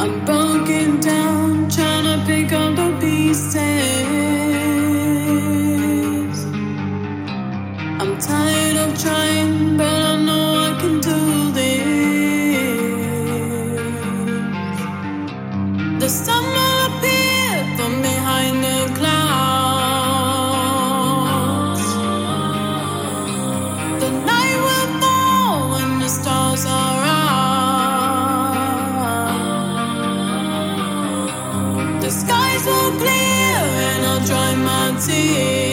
I'm 0.00 0.24
broken 0.24 1.00
down, 1.00 1.68
trying 1.68 2.04
to 2.04 2.24
pick 2.24 2.52
up 2.52 2.76
the 2.76 2.96
pieces. 3.00 3.56
I'm 8.00 8.16
tired 8.18 8.76
of 8.76 8.96
trying, 9.02 9.76
but 9.76 9.86
I 10.12 10.16
know 10.24 10.54
I 10.66 10.70
can 10.80 11.00
do 11.00 11.50
this. 11.50 11.88
The 15.98 16.08
sun 16.08 16.67
will 32.68 32.92
clear 33.00 33.60
and 33.88 34.06
I'll 34.10 34.24
dry 34.26 34.54
my 34.54 34.86
tears. 35.04 35.67